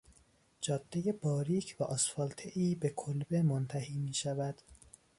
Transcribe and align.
جادهی 0.61 1.11
باریک 1.11 1.75
و 1.79 1.83
آسفالتهای 1.83 2.75
به 2.75 2.89
کلبه 2.89 3.41
منتهی 3.43 3.97
میشود. 3.97 4.61